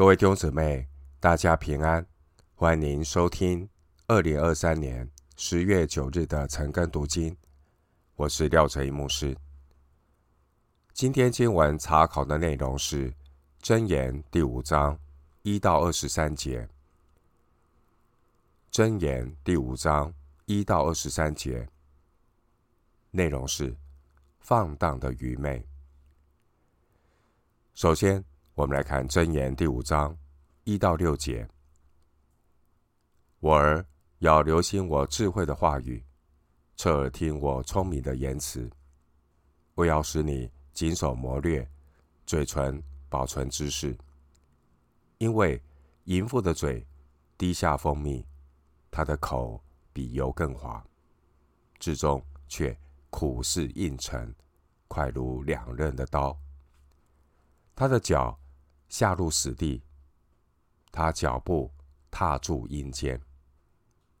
[0.00, 0.88] 各位弟兄姊妹，
[1.20, 2.06] 大家平安，
[2.54, 3.68] 欢迎收听
[4.06, 5.06] 二零二三年
[5.36, 7.36] 十月九日的晨更读经。
[8.16, 9.36] 我是廖成一牧师。
[10.94, 13.10] 今天经文查考的内容是
[13.62, 14.98] 《箴言》第五章
[15.42, 16.66] 一到二十三节，
[18.74, 20.10] 《箴言》第五章
[20.46, 21.68] 一到二十三节
[23.10, 23.76] 内容是
[24.38, 25.62] 放荡的愚昧。
[27.74, 28.24] 首先，
[28.54, 30.16] 我们来看《箴言》第五章
[30.64, 31.48] 一到六节。
[33.38, 33.84] 我儿
[34.18, 36.04] 要留心我智慧的话语，
[36.76, 38.68] 侧耳听我聪明的言辞。
[39.74, 41.66] 我要使你谨守谋略，
[42.26, 43.96] 嘴唇保存知识。
[45.18, 45.62] 因为
[46.04, 46.86] 淫妇的嘴
[47.38, 48.26] 滴下蜂蜜，
[48.90, 50.84] 她的口比油更滑，
[51.78, 52.76] 至终却
[53.08, 54.34] 苦似硬尘，
[54.88, 56.36] 快如两刃的刀。
[57.74, 58.38] 她的脚
[58.90, 59.82] 下入死地，
[60.90, 61.72] 他脚步
[62.10, 63.18] 踏住阴间，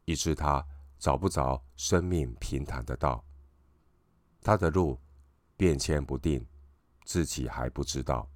[0.04, 0.64] 以致他
[0.96, 3.22] 找不着生命平坦的道。
[4.40, 4.98] 他的路
[5.56, 6.46] 变迁不定，
[7.04, 8.30] 自己还不知道。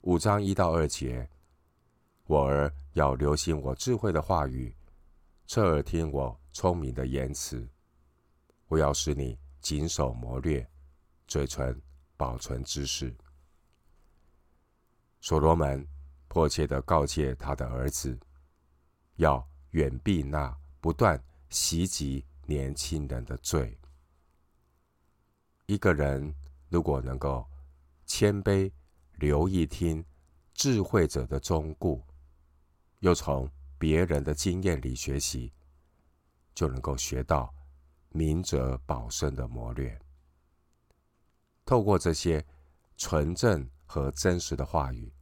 [0.00, 1.28] 五章一到二节，
[2.24, 4.74] 我儿要留心我智慧的话语，
[5.46, 7.68] 侧耳听我聪明的言辞。
[8.68, 10.66] 我要使你谨守谋略，
[11.28, 11.78] 嘴唇
[12.16, 13.14] 保存知识。
[15.26, 15.84] 所罗门
[16.28, 18.16] 迫切地告诫他的儿子，
[19.16, 23.76] 要远避那不断袭击年轻人的罪。
[25.66, 26.32] 一个人
[26.68, 27.44] 如果能够
[28.04, 28.70] 谦卑、
[29.14, 30.04] 留意听
[30.54, 32.00] 智慧者的忠告，
[33.00, 35.52] 又从别人的经验里学习，
[36.54, 37.52] 就能够学到
[38.10, 40.00] 明哲保身的谋略。
[41.64, 42.46] 透过这些
[42.96, 45.12] 纯正和真实的话语。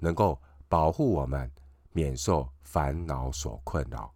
[0.00, 1.50] 能够保护我们
[1.92, 4.12] 免受烦恼所困扰。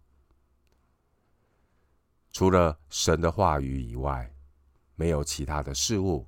[2.31, 4.29] 除了神的话语以外，
[4.95, 6.27] 没有其他的事物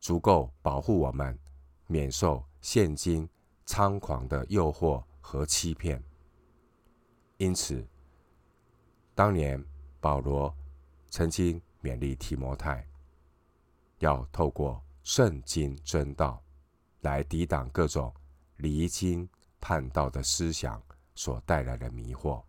[0.00, 1.38] 足够保护我们
[1.86, 3.28] 免受现今
[3.64, 6.02] 猖狂的诱惑和欺骗。
[7.36, 7.86] 因此，
[9.14, 9.64] 当年
[10.00, 10.52] 保罗
[11.08, 12.86] 曾经勉励提摩太，
[13.98, 16.42] 要透过圣经真道
[17.02, 18.12] 来抵挡各种。
[18.60, 19.28] 离经
[19.60, 20.82] 叛道的思想
[21.14, 22.42] 所带来的迷惑。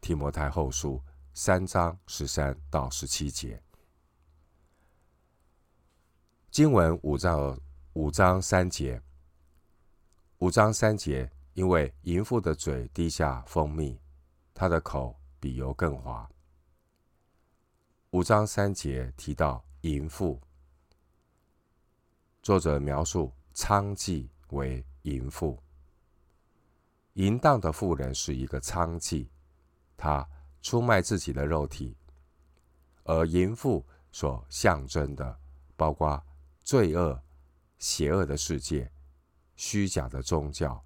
[0.00, 1.02] 提摩太后书
[1.34, 3.62] 三章十三到十七节，
[6.50, 7.58] 经文五章
[7.92, 9.00] 五章三节，
[10.38, 14.00] 五章三节，因为淫妇的嘴滴下蜂蜜，
[14.54, 16.28] 她的口比油更滑。
[18.10, 20.40] 五章三节提到淫妇，
[22.42, 24.28] 作者描述娼妓。
[24.52, 25.58] 为淫妇，
[27.14, 29.28] 淫荡的妇人是一个娼妓，
[29.96, 30.28] 她
[30.62, 31.94] 出卖自己的肉体；
[33.04, 35.38] 而淫妇所象征的，
[35.76, 36.22] 包括
[36.62, 37.20] 罪恶、
[37.78, 38.90] 邪恶的世界、
[39.56, 40.84] 虚假的宗教、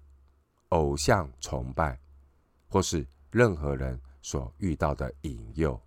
[0.69, 1.99] 偶像崇拜，
[2.67, 5.79] 或是任何人所遇到的引诱。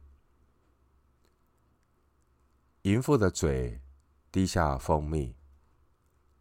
[2.83, 3.81] 淫妇的嘴
[4.31, 5.35] 滴下蜂蜜，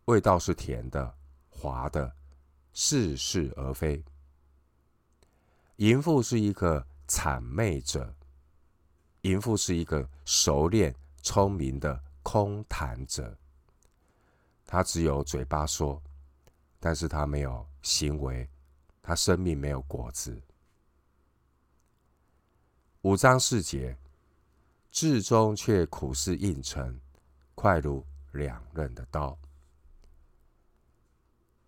[0.06, 1.16] 味道是甜的。
[1.58, 2.16] 滑的，
[2.74, 4.04] 似是而非。
[5.78, 8.16] 淫妇是一个谄媚者，
[9.22, 13.36] 淫妇是一个熟练、聪明的空谈者。
[14.66, 16.02] 他只有嘴巴说，
[16.80, 18.48] 但是他没有行为，
[19.02, 20.40] 他生命没有果子。
[23.02, 23.98] 五章四节，
[24.92, 27.00] 至终却苦似硬城，
[27.56, 29.38] 快如两刃的刀。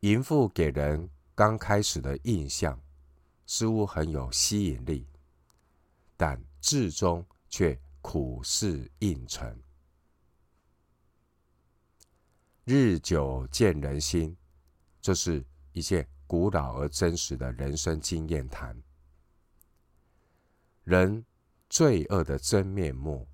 [0.01, 2.79] 淫妇给人刚开始的印象
[3.45, 5.05] 似乎很有吸引力，
[6.15, 9.61] 但至终却苦似硬城。
[12.63, 14.37] 日久见人心，
[15.01, 15.43] 这是
[15.73, 18.81] 一件古老而真实的人生经验谈。
[20.85, 21.25] 人
[21.69, 23.27] 罪恶的真面目，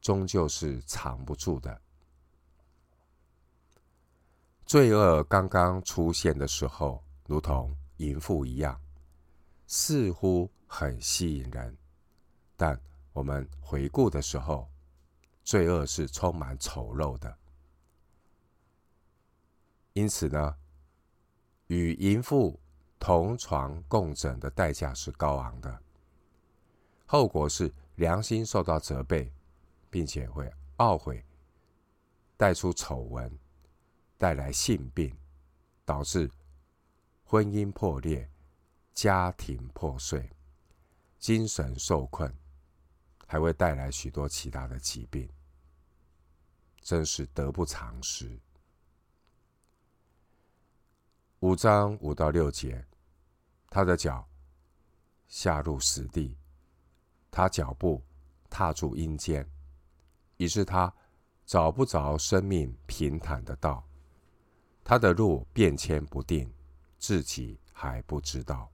[0.00, 1.82] 终究是藏不住的。
[4.68, 8.78] 罪恶刚刚出现的时候，如同淫妇一样，
[9.66, 11.74] 似乎很吸引人。
[12.54, 12.78] 但
[13.14, 14.68] 我们回顾的时候，
[15.42, 17.34] 罪恶是充满丑陋的。
[19.94, 20.54] 因此呢，
[21.68, 22.60] 与淫妇
[22.98, 25.82] 同床共枕的代价是高昂的，
[27.06, 29.32] 后果是良心受到责备，
[29.88, 31.24] 并且会懊悔，
[32.36, 33.32] 带出丑闻。
[34.18, 35.16] 带来性病，
[35.84, 36.30] 导致
[37.24, 38.28] 婚姻破裂、
[38.92, 40.28] 家庭破碎、
[41.18, 42.36] 精神受困，
[43.26, 45.30] 还会带来许多其他的疾病，
[46.82, 48.38] 真是得不偿失。
[51.38, 52.84] 五章五到六节，
[53.70, 54.28] 他的脚
[55.28, 56.36] 下入死地，
[57.30, 58.02] 他脚步
[58.50, 59.48] 踏住阴间，
[60.36, 60.92] 以致他
[61.46, 63.87] 找不着生命平坦的道，
[64.88, 66.50] 他的路变迁不定，
[66.98, 68.72] 自己还不知道。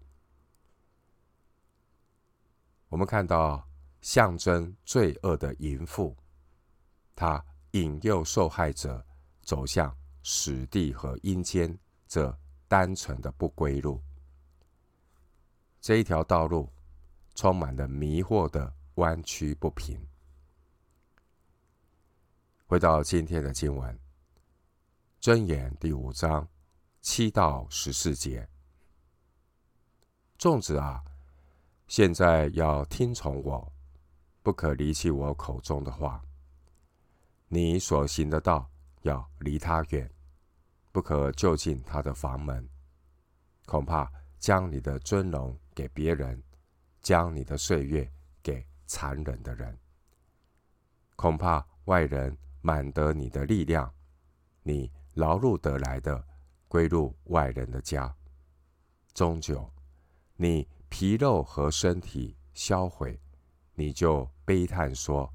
[2.89, 3.69] 我们看到
[4.01, 6.17] 象征罪恶的淫妇，
[7.17, 9.05] 他引诱受害者
[9.43, 11.77] 走向死地和阴间
[12.07, 12.33] 这。
[12.67, 14.03] 单纯的不归路，
[15.81, 16.69] 这一条道路
[17.37, 20.01] 充满了迷惑的弯曲不平。
[22.67, 23.97] 回到今天的经文，
[25.25, 26.47] 箴言第五章
[27.01, 28.47] 七到十四节，
[30.39, 31.03] 粽子啊，
[31.89, 33.73] 现在要听从我，
[34.43, 36.23] 不可离弃我口中的话。
[37.49, 40.13] 你所行的道要离他远。
[40.93, 42.69] 不可就近他的房门，
[43.65, 44.07] 恐怕
[44.39, 46.43] 将你的尊荣给别人，
[47.01, 48.13] 将你的岁月
[48.43, 49.75] 给残忍的人。
[51.17, 53.91] 恐怕外人满得你的力量，
[54.63, 56.25] 你劳碌得来的
[56.69, 58.15] 归入外人的家。
[59.13, 59.71] 终久，
[60.37, 63.21] 你皮肉和身体销毁，
[63.75, 65.33] 你就悲叹说：“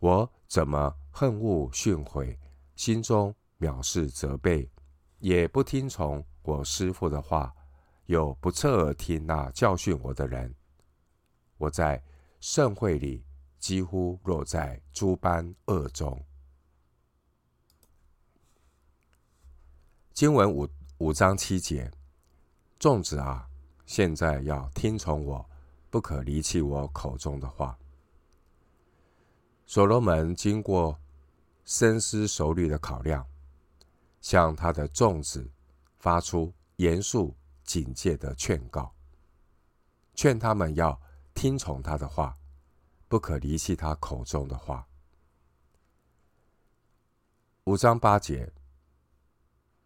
[0.00, 2.36] 我怎么恨恶训诲，
[2.74, 4.70] 心中藐视责备？”
[5.18, 7.54] 也不听从我师父的话，
[8.04, 10.54] 又不侧耳听那教训我的人，
[11.56, 12.02] 我在
[12.38, 13.24] 盛会里
[13.58, 16.22] 几乎落在诸般恶中。
[20.16, 20.66] 经文五
[20.96, 21.92] 五章七节，
[22.78, 23.46] 众子啊，
[23.84, 25.46] 现在要听从我，
[25.90, 27.78] 不可离弃我口中的话。
[29.66, 30.98] 所罗门经过
[31.66, 33.26] 深思熟虑的考量。
[34.22, 35.48] 向他的众子
[35.98, 38.90] 发出严肃警戒的劝告，
[40.14, 40.98] 劝他们要
[41.34, 42.34] 听从他的话，
[43.06, 44.88] 不可离弃他口中的话。
[47.64, 48.50] 五章八节，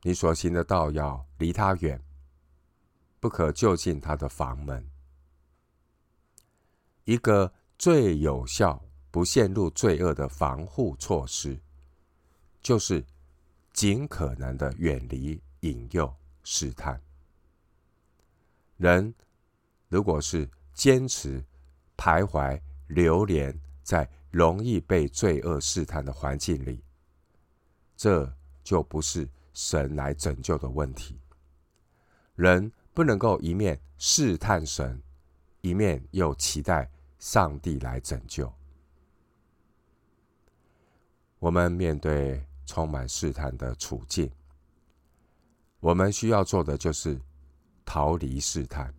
[0.02, 2.02] 你所行的道要离他远，
[3.19, 4.91] 不可就近他的房门。
[7.05, 11.61] 一个最有效不陷入罪恶的防护措施，
[12.62, 13.05] 就是。
[13.73, 16.12] 尽可能的远离引诱
[16.43, 17.00] 试探。
[18.76, 19.14] 人
[19.88, 21.43] 如果是坚持
[21.97, 26.82] 徘徊流连在容易被罪恶试探的环境里，
[27.97, 28.31] 这
[28.64, 31.19] 就不是神来拯救的问题。
[32.35, 35.02] 人不能够一面试探神，
[35.61, 38.52] 一面又期待上帝来拯救。
[41.38, 42.47] 我们面对。
[42.67, 44.31] 充满试探的处境，
[45.81, 47.20] 我们需要做的就是
[47.85, 48.94] 逃离试探。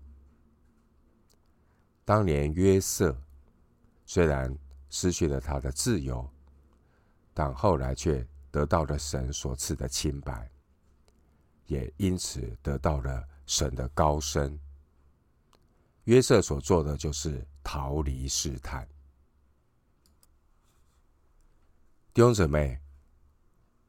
[2.03, 3.17] 当年约瑟
[4.05, 4.53] 虽然
[4.89, 6.29] 失去了他的自由，
[7.33, 10.51] 但后来却得到了神所赐的清白，
[11.65, 14.59] 也因此得到了神的高升。
[16.03, 18.87] 约瑟所做的就是逃离试探。
[22.13, 22.79] 弟兄姊妹。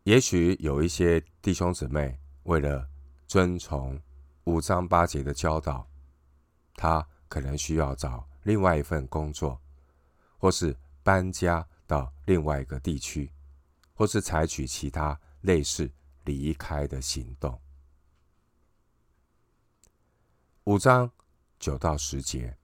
[0.04, 2.85] 也许有一些弟兄姊妹为了
[3.28, 3.97] 遵从
[4.42, 5.88] 五章八节的教导，
[6.75, 9.61] 他可能需要找另外一份工作，
[10.38, 13.33] 或是搬家到另外一个地区，
[13.94, 15.90] 或是采取其他类似
[16.25, 17.61] 离开的行动。
[20.64, 21.11] 五章
[21.58, 22.56] 九到十节，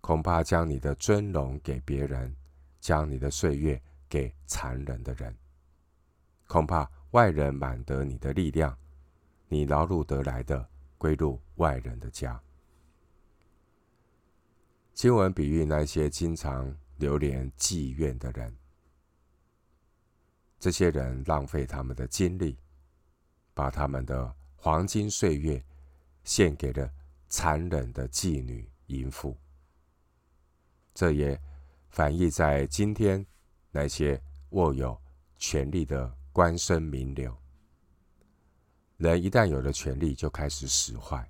[0.00, 2.36] 恐怕将你的尊荣给别人，
[2.80, 5.34] 将你的岁月给残忍的人。
[6.46, 8.76] 恐怕外人满得你的力量，
[9.48, 10.68] 你劳碌得来的
[10.98, 12.40] 归入外人的家。
[14.92, 18.54] 经文比喻那些经常流连妓院的人，
[20.60, 22.56] 这些人浪费他们的精力，
[23.52, 25.60] 把他们的黄金岁月
[26.22, 26.88] 献给了
[27.28, 29.36] 残忍的妓女淫妇。
[30.94, 31.36] 这也
[31.88, 33.26] 反映在今天
[33.72, 34.96] 那些握有
[35.36, 36.16] 权力的。
[36.32, 37.36] 官绅名流，
[38.98, 41.28] 人一旦有了权力，就开始使坏。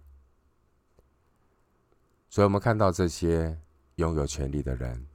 [2.28, 3.58] 所以，我们看到这些
[3.94, 5.06] 拥有权力的人，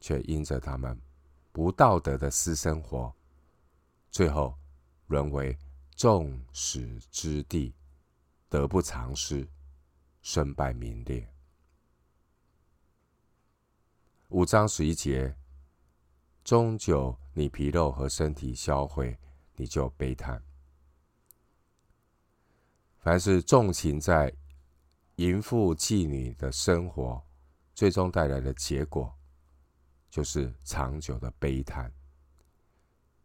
[0.00, 1.00] 却因着他们
[1.52, 3.14] 不道德的私生活，
[4.16, 4.56] 最后
[5.08, 5.54] 沦为
[5.94, 7.74] 众矢之的，
[8.48, 9.46] 得不偿失，
[10.22, 11.30] 身败名裂。
[14.30, 15.36] 五章十一节，
[16.42, 19.18] 终久你皮肉和身体销毁，
[19.54, 20.42] 你就悲叹。
[23.00, 24.34] 凡是纵情在
[25.16, 27.22] 淫妇妓女的生活，
[27.74, 29.14] 最终带来的结果，
[30.08, 31.92] 就是长久的悲叹，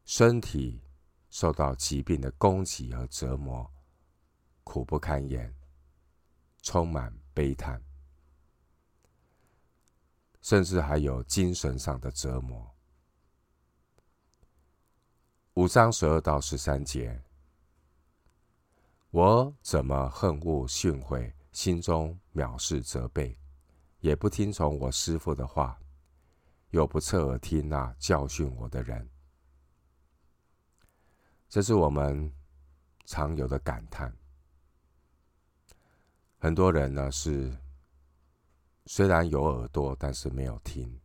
[0.06, 0.82] 身体
[1.30, 3.72] 受到疾病的攻击和折磨，
[4.64, 5.54] 苦不堪言，
[6.62, 7.82] 充满悲叹，
[10.42, 12.76] 甚至还有精神上的折磨。
[15.54, 17.24] 五章十二到十三节。
[19.12, 23.38] 我怎么恨恶训诲，心中藐视责备，
[24.00, 25.78] 也不听从我师父的话，
[26.70, 29.10] 又不侧耳听那教训我的人。
[31.52, 32.32] 这是我们
[33.04, 34.16] 常有的感叹。
[36.38, 37.54] 很多人呢是
[38.86, 40.98] 虽然有耳朵，但是没有听，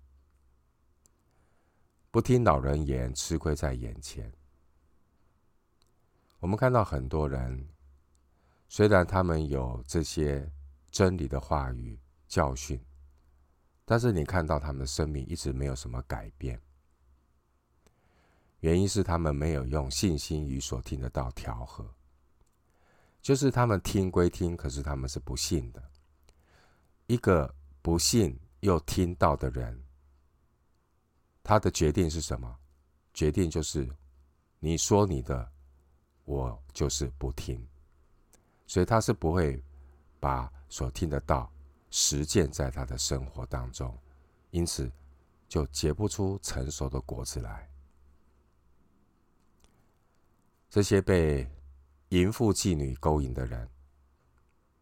[2.12, 4.32] 不听老人言，吃亏在眼前。
[6.38, 7.68] 我们看到很多人。
[8.68, 10.48] 虽然他们有这些
[10.92, 11.98] 真理的话语
[12.28, 12.80] 教训，
[13.84, 16.60] 但是你看到他们的生命一直没有什么改变。
[18.60, 21.88] 原因是他们没有用信心与所听的道调和，
[23.20, 25.82] 就是他们听归听，可是他们是不信的。
[27.06, 29.80] 一个不信又听到的人，
[31.42, 32.56] 他的决定是什么？
[33.14, 33.88] 决定就是
[34.58, 35.50] 你说你的，
[36.24, 37.64] 我就是不听。
[38.66, 39.62] 所以他是不会
[40.18, 41.50] 把所听的道
[41.90, 43.96] 实践在他的生活当中，
[44.50, 44.90] 因此
[45.48, 47.70] 就结不出成熟的果子来。
[50.68, 51.48] 这些被
[52.10, 53.68] 淫妇妓女勾引的人，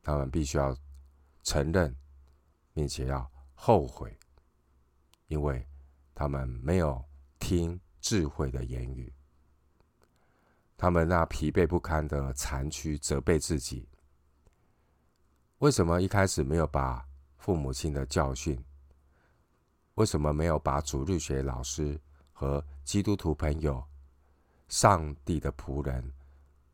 [0.03, 0.77] 他们必须要
[1.43, 1.95] 承认，
[2.73, 4.19] 并且要后悔，
[5.29, 5.67] 因为
[6.15, 7.05] 他们没有
[7.39, 9.13] 听智慧的言语。
[10.77, 13.89] 他们那疲惫不堪的残躯责备自己：
[15.59, 17.07] 为什么一开始没有把
[17.39, 18.63] 父母亲的教训？
[19.95, 22.01] 为什么没有把主日学老师
[22.33, 23.87] 和基督徒朋友、
[24.69, 26.13] 上帝的仆人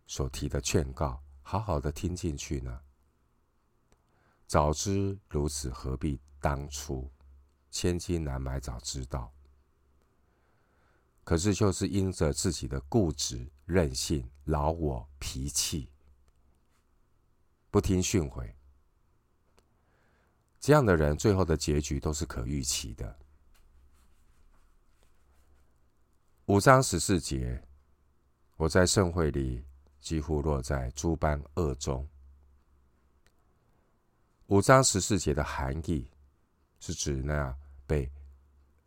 [0.06, 2.80] 所提的劝告好好的听进去呢？
[4.46, 7.10] 早知如此，何必当初？
[7.70, 9.32] 千金难买早知道。
[11.22, 15.92] 可是，就是因着自己的固执、任性、老我、脾气，
[17.70, 18.52] 不听训诲，
[20.58, 23.16] 这样的人最后的结局都是可预期的。
[26.46, 27.62] 五章十四节，
[28.60, 29.64] 我在盛会里
[30.02, 32.06] 几乎落在诸般恶中。
[34.48, 36.06] 五章十四节的含义
[36.78, 38.06] 是指那被。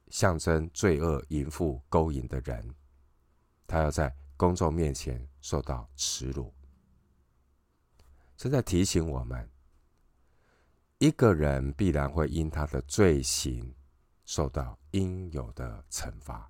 [0.09, 2.71] 象征罪恶淫妇勾引的人，
[3.65, 6.53] 他要在公众面前受到耻辱。
[8.37, 9.49] 这在提醒我们，
[10.99, 13.73] 一个人必然会因他的罪行
[14.23, 16.47] 受到应有的惩罚，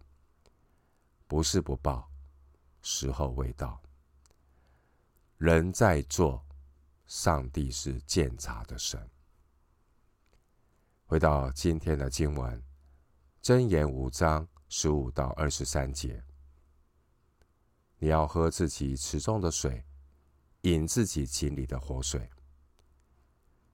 [1.25, 2.12] 不是不报，
[2.83, 3.81] 时候未到。
[5.39, 6.45] 人在做，
[7.07, 9.09] 上帝是鉴察的神。
[11.05, 12.63] 回到今天的经文。
[13.41, 16.23] 箴言五章十五到二十三节，
[17.97, 19.83] 你要喝自己池中的水，
[20.61, 22.29] 饮自己井里的活水。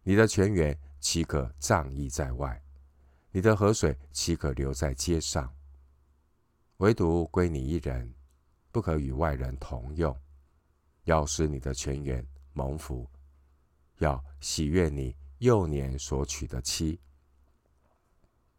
[0.01, 2.63] 你的泉源岂可仗义在外？
[3.29, 5.55] 你的河水岂可流在街上？
[6.77, 8.15] 唯独归你一人，
[8.71, 10.15] 不可与外人同用。
[11.05, 13.09] 要使你的全员蒙福，
[13.97, 16.99] 要喜悦你幼年所娶的妻。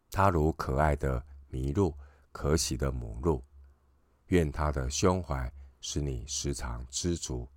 [0.09, 1.95] 他如可爱的麋鹿，
[2.31, 3.41] 可喜的母鹿。
[4.27, 7.47] 愿他的胸怀使你时常知足，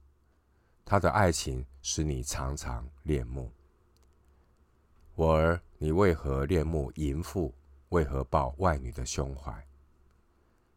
[0.84, 3.50] 他的爱情使你常常恋慕。
[5.14, 7.52] 我儿，你为何恋慕淫妇？
[7.90, 9.64] 为何抱外女的胸怀？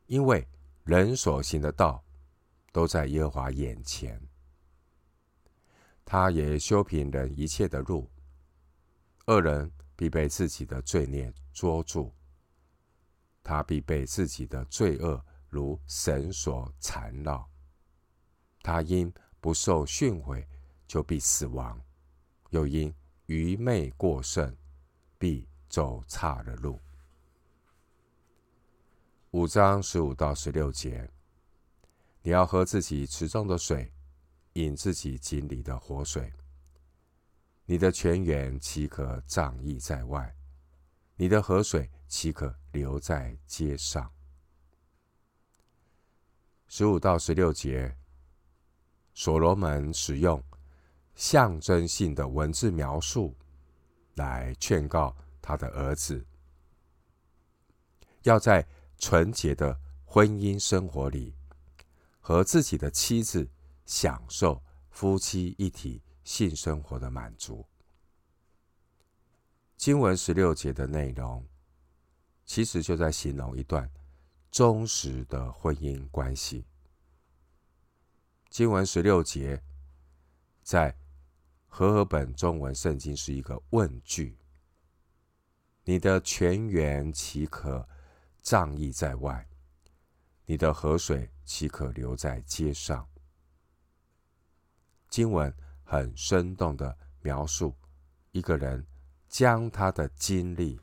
[0.05, 0.47] 因为
[0.87, 2.03] 人所行的道，
[2.71, 4.19] 都在耶和华眼前。
[6.03, 8.09] 他也修平人一切的路。
[9.27, 9.71] 恶人。
[9.97, 12.13] 必被自己的罪孽捉住，
[13.41, 17.49] 他必被自己的罪恶如绳索缠绕。
[18.61, 20.45] 他因不受训诲，
[20.87, 21.75] 就必死亡；
[22.51, 22.93] 又因
[23.25, 24.55] 愚昧过甚，
[25.17, 26.79] 必走岔了路。
[29.31, 31.09] 五章十五到十六节，
[32.21, 33.91] 你要喝自己池中的水，
[34.53, 36.31] 饮自己井里的活水。
[37.65, 40.33] 你的泉源岂可仗义在外？
[41.17, 44.09] 你的河水岂可流在街上？
[46.69, 47.97] 十五到十六节，
[49.13, 50.41] 所罗门使用
[51.15, 53.35] 象征性的文字描述，
[54.15, 56.25] 来劝告他的儿子，
[58.23, 58.65] 要在
[58.97, 61.35] 纯洁的婚姻生活里，
[62.19, 63.49] 和自己的妻子
[63.85, 66.01] 享受夫妻一体。
[66.27, 67.65] 性生活的满足。
[69.77, 71.47] 经文十六节的内容，
[72.45, 73.89] 其实就在形容一段
[74.51, 76.65] 忠实的婚姻关系。
[78.49, 79.63] 经文十六节
[80.61, 80.93] 在
[81.65, 84.37] 和合本中文圣经是一个问句
[85.85, 87.87] ：“你的泉源岂可
[88.49, 89.45] 仗义在外？
[90.45, 93.05] 你的河水岂可留在街上？”
[95.11, 95.53] 经文。
[95.89, 97.73] 很生动的描述，
[98.31, 98.85] 一个人
[99.29, 100.77] 将他的精力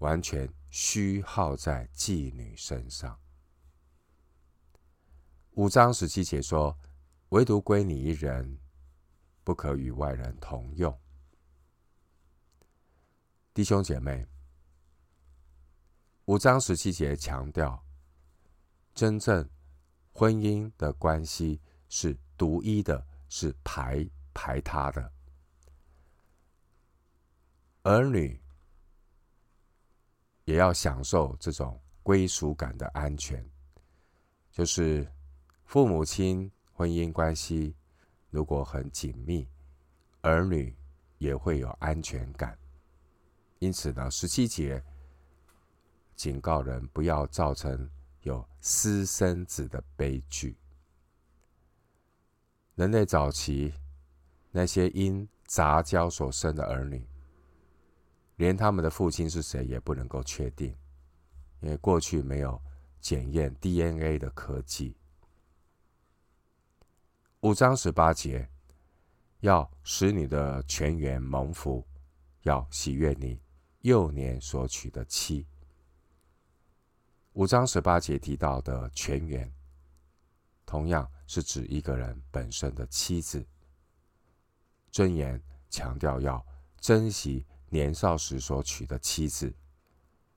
[0.00, 3.18] 完全虚耗在妓女身上。
[5.52, 6.78] 五章十七节说
[7.32, 8.58] ：“唯独归你一人，
[9.42, 10.94] 不可与外人同用。”
[13.54, 14.26] 弟兄姐妹，
[16.26, 17.84] 五章十七节强调，
[18.94, 19.48] 真正
[20.12, 24.06] 婚姻的关系是独一的，是排。
[24.36, 25.12] 排他的
[27.84, 28.42] 儿女
[30.44, 33.48] 也要享受这种归属感的安全，
[34.50, 35.08] 就是
[35.66, 37.76] 父母亲婚姻关系
[38.28, 39.48] 如果很紧密，
[40.22, 40.76] 儿女
[41.18, 42.58] 也会有安全感。
[43.60, 44.84] 因此呢，十七节
[46.14, 47.90] 警告人不要造成
[48.22, 50.56] 有私生子的悲剧。
[52.74, 53.72] 人类早期。
[54.56, 57.04] 那些因杂交所生的儿女，
[58.36, 60.72] 连他们的父亲是谁也不能够确定，
[61.58, 62.62] 因为过去没有
[63.00, 64.94] 检验 DNA 的科技。
[67.40, 68.48] 五章十八节，
[69.40, 71.84] 要使你的全员蒙福，
[72.42, 73.42] 要喜悦你
[73.80, 75.44] 幼年所娶的妻。
[77.34, 79.52] 五章十八节提到的全员，
[80.64, 83.44] 同样是指一个人本身的妻子。
[84.92, 86.44] 箴言强调要
[86.78, 89.52] 珍惜年少时所娶的妻子，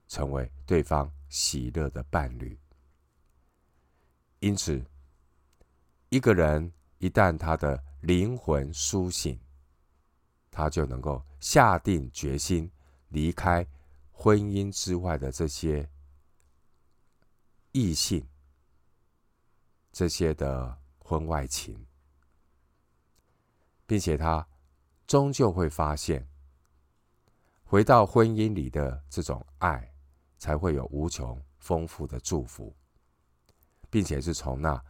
[0.08, 2.58] 成为对方喜乐的伴侣。
[4.40, 4.84] 因此，
[6.08, 9.38] 一个人一旦他的灵魂苏醒，
[10.50, 12.68] 他就能够下定决心
[13.10, 13.64] 离开
[14.10, 15.88] 婚姻之外的这些
[17.80, 18.26] 异性，
[19.92, 21.86] 这些的婚外情。
[23.86, 24.46] 并且他
[25.06, 26.28] 终究会发现，
[27.62, 29.94] 回到婚姻里的这种爱，
[30.38, 32.74] 才会有无穷丰富的祝福，
[33.88, 34.84] 并且是从那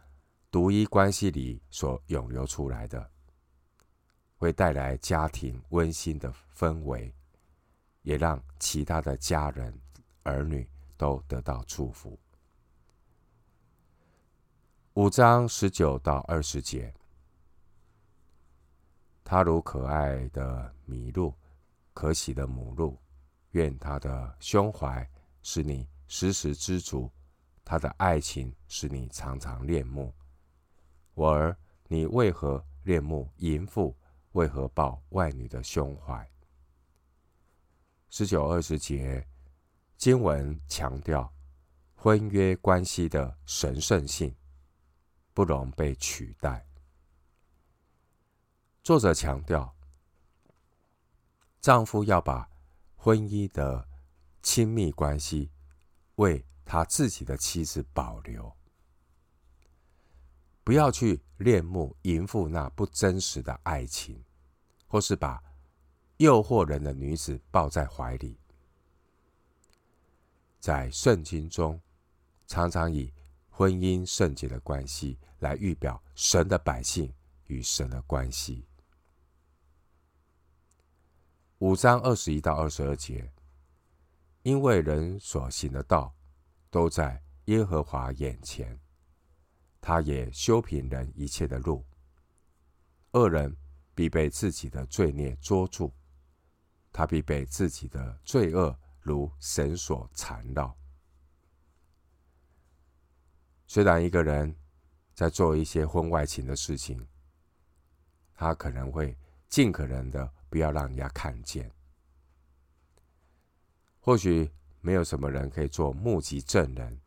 [0.49, 3.11] 独一关系里所涌流出来的，
[4.35, 7.13] 会带来家庭温馨的氛围，
[8.01, 9.79] 也让其他的家人
[10.23, 12.19] 儿女都得到祝福。
[14.99, 16.93] 五章十九到二十节。
[19.23, 21.33] 他如可爱的麋鹿，
[21.93, 22.97] 可喜的母鹿，
[23.51, 25.09] 愿他的胸怀
[25.41, 27.09] 使你时时知足，
[27.63, 30.13] 他的爱情使你常常恋慕。
[31.13, 31.57] 我儿，
[31.87, 33.95] 你为何恋慕淫妇？
[34.33, 36.29] 为何抱外女的胸怀？
[38.09, 39.25] 十九、二十节
[39.95, 41.33] 经文强调
[41.95, 44.35] 婚约关系的神圣性，
[45.39, 46.67] 不容被取代。
[48.83, 49.73] 作者强调，
[51.61, 52.49] 丈夫要把
[52.97, 53.87] 婚姻的
[54.43, 55.49] 亲密关系
[56.15, 58.53] 为他自己的妻子保留，
[60.65, 64.21] 不要去恋慕淫妇那不真实的爱情，
[64.87, 65.41] 或是把
[66.17, 68.37] 诱惑人的女子抱在怀里。
[70.59, 71.79] 在圣经中，
[72.45, 73.13] 常常以
[73.49, 77.13] 婚姻圣洁的关系来预表神的百姓
[77.47, 78.65] 与神的关系。
[81.59, 83.31] 五章二十一到二十二节，
[84.43, 86.15] 因为人所行的道
[86.69, 88.79] 都在耶和华眼前，
[89.81, 91.85] 他也修平人一切的路。
[93.11, 93.57] 恶人
[93.93, 95.91] 必被自己的罪孽捉住，
[96.93, 100.73] 他必被自己的罪恶如绳索缠绕。
[103.67, 104.55] 虽然一个人
[105.19, 107.05] 在做一些婚外情的事情，
[108.33, 109.13] 他可能会
[109.49, 111.69] 尽可能的不要让人家看见。
[113.99, 116.97] 或许没有什么人可以做目击证人，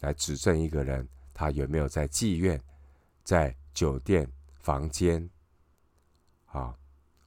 [0.00, 2.62] 来指证一个人他有没有在妓院、
[3.24, 4.30] 在酒店
[4.60, 5.26] 房间，
[6.44, 6.78] 啊，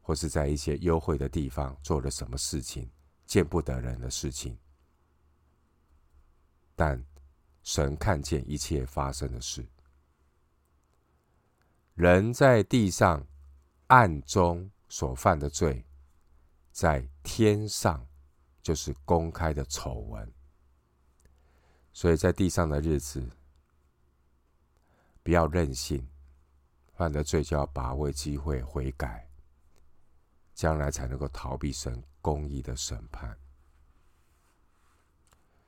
[0.04, 2.88] 或是在一些幽会的地方做了什么事情，
[3.26, 4.56] 见不得人的事情。
[6.76, 7.04] 但
[7.64, 9.66] 神看见一切发生的事，
[11.94, 13.26] 人在地上
[13.88, 15.86] 暗中所犯的罪，
[16.72, 18.08] 在天上。
[18.64, 20.32] 就是公开的丑闻，
[21.92, 23.28] 所以在地上的日子，
[25.24, 26.08] 不要任性，
[26.94, 29.28] 犯了罪就要把握机会悔改，
[30.54, 33.36] 将来才能够逃避神公义的审判。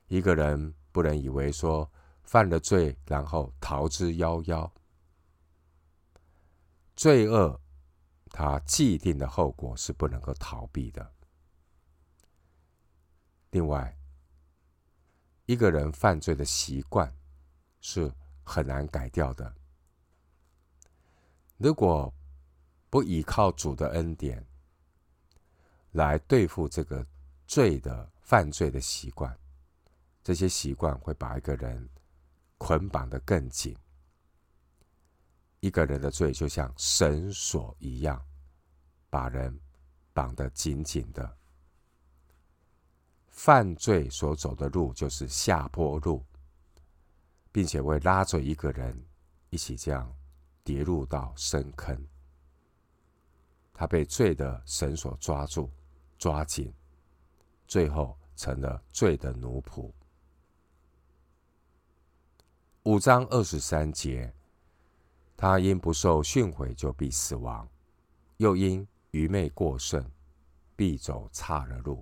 [0.08, 4.70] 一个人不能以为说犯了罪，然后逃之夭夭，
[6.96, 7.60] 罪恶
[8.30, 11.14] 它既定的后果是不能够逃避的。
[13.52, 13.96] 另外，
[15.46, 17.14] 一个人犯罪的习惯
[17.82, 18.12] 是
[18.44, 19.54] 很难改掉的。
[21.58, 22.14] 如果
[22.90, 24.46] 不依靠主的恩典
[25.92, 27.06] 来对付这个
[27.46, 29.38] 罪的犯罪的习惯，
[30.24, 31.90] 这些习惯会把一个人
[32.58, 33.76] 捆绑得更紧。
[35.64, 38.22] 一个人的罪就像绳索一样，
[39.10, 39.58] 把人
[40.12, 41.38] 绑得紧紧的。
[43.30, 46.22] 犯罪所走的路就是下坡路，
[47.50, 48.94] 并且会拉着一个人
[49.52, 50.14] 一起这样
[50.66, 51.98] 跌入到深坑。
[53.74, 55.72] 他被罪的绳索抓住、
[56.18, 56.74] 抓紧，
[57.70, 59.90] 最后成了罪的奴仆。
[62.84, 64.34] 五章二十三节，
[65.46, 67.68] 他因不受训诲就必死亡，
[68.38, 70.10] 又因愚昧过甚，
[70.74, 72.02] 必走岔了路。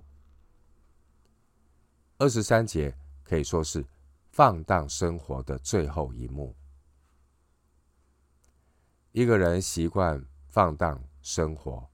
[2.18, 3.84] 二十三节可以说是
[4.30, 6.54] 放荡生活的最后一幕。
[9.10, 11.90] 一个人习惯放荡生活，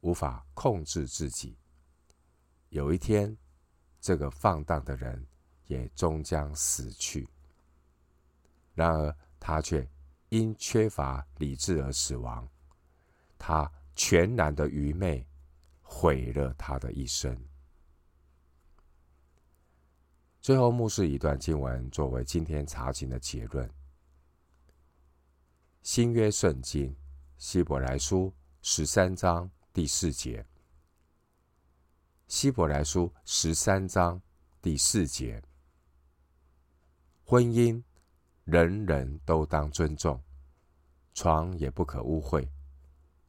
[0.00, 1.56] 无法控制自己。
[2.70, 3.38] 有一天，
[4.00, 5.24] 这个放荡的人
[5.68, 7.28] 也终将死去。
[8.74, 9.88] 然而，他却
[10.32, 12.48] 因缺乏理智而死亡。
[13.38, 15.26] 他全然的愚昧，
[15.82, 17.38] 毁了他的一生。
[20.40, 23.70] 最后，牧师一段经文作为今天查经的结论：
[25.82, 26.96] 新约圣经
[27.36, 30.46] 希伯来书十三章第四节。
[32.26, 34.18] 希伯来书十三章
[34.62, 35.42] 第四节，
[37.22, 37.82] 婚姻
[38.44, 40.20] 人人都当尊重，
[41.14, 42.48] 床也不可污秽，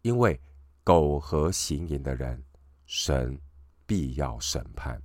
[0.02, 0.40] 因为
[0.84, 2.44] 苟合行淫的人，
[2.86, 3.40] 神
[3.86, 5.02] 必要审判。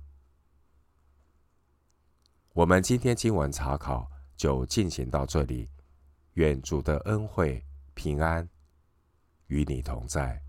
[2.53, 5.69] 我们今天经文查考就进行到这里，
[6.33, 8.49] 愿主的恩惠平安
[9.47, 10.41] 与你同在。